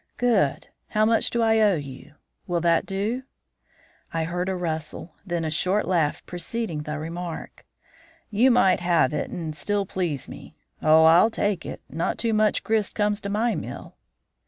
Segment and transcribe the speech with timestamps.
[0.17, 0.69] "Good!
[0.87, 2.15] How much do I owe you?
[2.47, 3.21] Will that do?"
[4.11, 7.67] I heard a rustle, then a short laugh preceding the remark,
[8.31, 10.55] "You might halve it and still please me.
[10.81, 11.81] Oh, I'll take it.
[11.87, 13.95] Not too much grist comes to my mill."